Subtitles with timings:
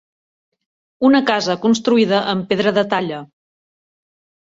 [1.09, 3.25] Una casa construïda amb pedra de talla.